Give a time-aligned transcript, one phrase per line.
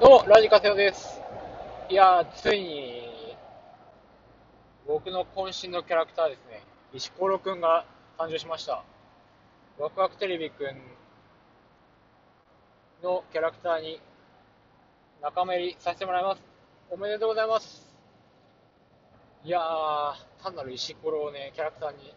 [0.00, 1.20] どうも、ラジカセオです。
[1.88, 3.02] いやー、ついに、
[4.86, 6.62] 僕の渾身のキャラクターですね、
[6.94, 7.84] 石ころくんが
[8.16, 8.84] 誕生しました。
[9.76, 10.76] ワクワクテレビくん
[13.02, 14.00] のキャラクターに
[15.20, 16.42] 仲間入りさせてもらいます。
[16.90, 17.92] おめでとうございます。
[19.42, 22.14] いやー、単なる石ころをね、キャラクターに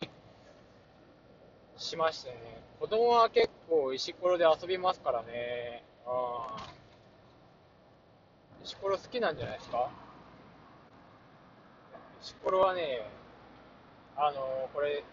[1.76, 6.75] しましてね、子供は結構石ころで遊びますからね、あー
[8.66, 9.88] 石ころ好きなんじゃないですか？
[12.20, 13.08] 石ころはね、
[14.16, 15.04] あのこれ、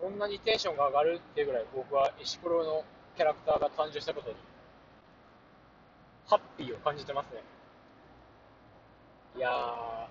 [0.00, 2.84] そんなにテンションが上がるっていうぐらい僕は石ころの
[3.16, 4.36] キャラクターが誕生したことに、
[6.28, 7.42] ハッピーを感じてますね。
[9.36, 10.06] いやー、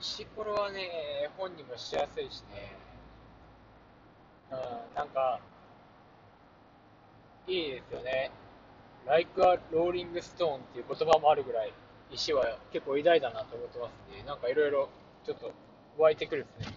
[0.00, 2.72] 石ころはね、本にもしやすいしね、
[4.50, 5.40] うん、なんか、
[7.46, 8.30] いいですよね。
[9.06, 11.72] Like a rolling stone っていう言葉もあるぐらい、
[12.10, 14.88] 石は結構偉大だなと思ってますんで、なんかいろいろ
[15.24, 15.52] ちょっと
[15.98, 16.76] 湧いてくるですね。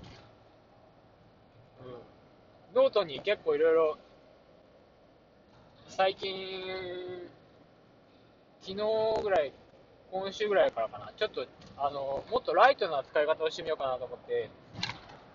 [2.74, 2.82] うん。
[2.84, 3.98] ノートに結構いろいろ、
[5.88, 7.30] 最近、
[8.62, 9.52] 昨日ぐらい、
[10.12, 14.50] 今週ぐらいからかな、ちょっと、あの、もっとライトな使い方をしてみようかなと思って、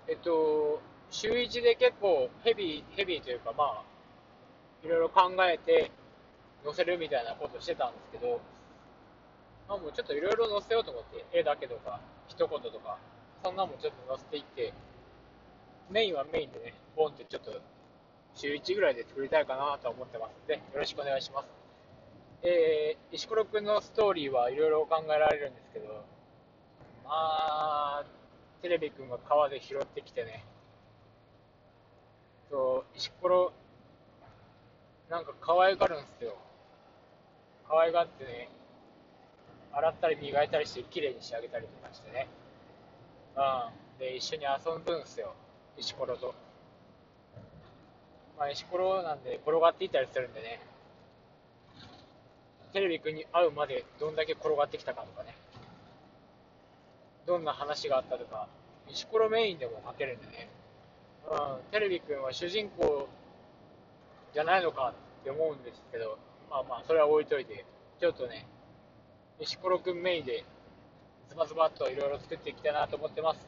[0.07, 3.85] えっと、週1で結構ヘビー、ヘビーというか、まあ、
[4.85, 5.91] いろいろ考えて
[6.65, 8.41] 載せるみたいなことしてたんですけど、
[9.69, 12.99] まあ、もうちょっといろいろ載せようと思って、絵だけとか、一言とか、
[13.43, 14.73] そんなもんちょっと載せていって、
[15.91, 17.61] メインはメインでね、ボンってちょっと
[18.35, 21.49] 週1ぐらいで作りたいかなと思ってますので、よろしくお願いします。
[22.43, 26.05] えー、石ころくんのストーリーはいろいろ考えられるんですけど、
[27.05, 28.05] まあ、
[28.61, 30.45] テレビくんが川で拾ってきてね、
[32.51, 33.53] そう石ころ、
[35.09, 36.37] なんか可愛がるんですよ。
[37.69, 38.49] 可愛がってね、
[39.73, 42.29] 洗ったり磨いたりして綺麗に仕上げたりとかしてね。
[43.37, 43.41] う
[43.97, 43.99] ん。
[43.99, 45.35] で、一緒に遊ぶんですよ。
[45.77, 46.35] 石ころと。
[48.39, 50.61] まあ、石ころなんで転がっていたりするんでね。
[52.73, 55.35] テレビくんに会うまでどんだけ転がってきたかとかね。
[57.27, 58.49] どんな話があったとか、
[58.89, 60.49] 石ころメインでも書けるんでね。
[61.31, 63.09] うん、テレビくんは主人公
[64.35, 64.93] じゃないのか
[65.23, 66.19] って思うんですけど、
[66.55, 67.65] まあまあ、それは置いといて、
[67.99, 68.47] ちょっとね、
[69.41, 70.45] 石ころくんメインで、
[71.29, 73.45] ズバズバっといろいろ作っていきたいなと思ってます。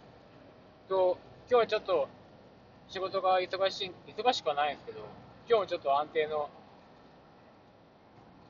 [0.88, 1.16] と、
[1.48, 2.08] 今日はちょっと、
[2.88, 4.98] 仕事が忙しい、忙しくはないんですけど、
[5.48, 6.50] 今日もちょっと安定の、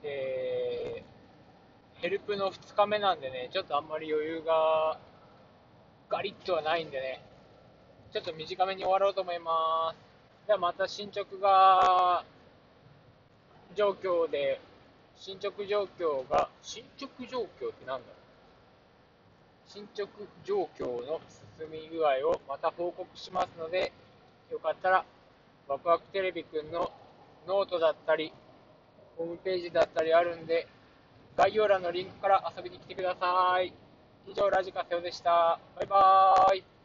[0.05, 4.99] えー、ヘルプの2日目なんでね、ちょっとあんまり余裕が、
[6.09, 7.23] ガリッとはないんでね、
[8.11, 10.47] ちょっと短めに終わろうと思います。
[10.47, 12.25] ではまた進捗が、
[13.77, 14.61] 状況で、
[15.17, 18.13] 進捗状況が、進捗状況ってなんだろ
[19.67, 19.71] う？
[19.71, 20.09] 進捗
[20.45, 21.21] 状況の
[21.59, 23.93] 進み具合をまた報告しますので、
[24.51, 25.05] よかったら、
[25.69, 26.93] ワクワクテレビくんの
[27.47, 28.33] ノートだったり、
[29.17, 30.67] ホームページだったりあるんで、
[31.37, 33.73] 概要欄のリンクから遊びに来てください。
[34.27, 35.59] 以上、ラジカセオでした。
[35.77, 36.76] バイバーイ。